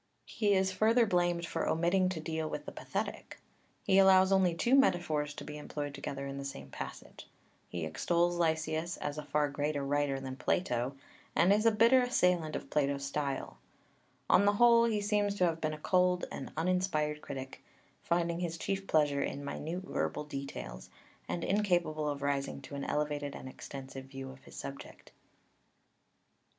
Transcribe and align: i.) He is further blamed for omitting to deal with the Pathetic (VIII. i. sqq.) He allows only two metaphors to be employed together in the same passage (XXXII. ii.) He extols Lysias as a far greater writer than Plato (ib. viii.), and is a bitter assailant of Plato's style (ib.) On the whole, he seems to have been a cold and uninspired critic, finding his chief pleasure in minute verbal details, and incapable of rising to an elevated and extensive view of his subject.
i.) 0.01 0.17
He 0.31 0.53
is 0.55 0.71
further 0.71 1.05
blamed 1.05 1.45
for 1.45 1.67
omitting 1.69 2.09
to 2.09 2.19
deal 2.19 2.49
with 2.49 2.65
the 2.65 2.71
Pathetic 2.71 3.35
(VIII. 3.35 3.35
i. 3.35 3.35
sqq.) 3.35 3.35
He 3.83 3.97
allows 3.99 4.31
only 4.31 4.55
two 4.55 4.73
metaphors 4.73 5.35
to 5.35 5.43
be 5.43 5.59
employed 5.59 5.93
together 5.93 6.25
in 6.25 6.39
the 6.39 6.43
same 6.43 6.71
passage 6.71 7.19
(XXXII. 7.19 7.29
ii.) 7.29 7.69
He 7.81 7.85
extols 7.85 8.37
Lysias 8.39 8.97
as 8.97 9.19
a 9.19 9.23
far 9.23 9.47
greater 9.49 9.85
writer 9.85 10.19
than 10.19 10.37
Plato 10.37 10.85
(ib. 10.87 10.93
viii.), 10.93 11.01
and 11.35 11.53
is 11.53 11.67
a 11.67 11.71
bitter 11.71 12.01
assailant 12.01 12.55
of 12.55 12.71
Plato's 12.71 13.05
style 13.05 13.59
(ib.) 13.61 14.31
On 14.31 14.45
the 14.45 14.53
whole, 14.53 14.85
he 14.85 15.01
seems 15.01 15.35
to 15.35 15.45
have 15.45 15.61
been 15.61 15.73
a 15.75 15.77
cold 15.77 16.25
and 16.31 16.51
uninspired 16.57 17.21
critic, 17.21 17.61
finding 18.01 18.39
his 18.39 18.57
chief 18.57 18.87
pleasure 18.87 19.21
in 19.21 19.45
minute 19.45 19.83
verbal 19.83 20.23
details, 20.23 20.89
and 21.29 21.43
incapable 21.43 22.09
of 22.09 22.23
rising 22.23 22.59
to 22.63 22.73
an 22.73 22.85
elevated 22.85 23.35
and 23.35 23.47
extensive 23.47 24.05
view 24.05 24.31
of 24.31 24.45
his 24.45 24.55
subject. 24.55 25.11